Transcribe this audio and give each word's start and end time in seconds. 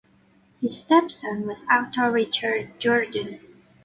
His 0.59 0.79
stepson 0.81 1.45
was 1.45 1.63
actor 1.69 2.09
Richard 2.09 2.79
Jordan. 2.79 3.39